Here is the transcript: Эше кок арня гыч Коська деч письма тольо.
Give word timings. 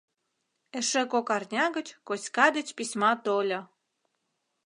Эше 0.77 1.01
кок 1.11 1.27
арня 1.35 1.65
гыч 1.75 1.87
Коська 2.07 2.47
деч 2.55 2.67
письма 2.77 3.11
тольо. 3.23 3.61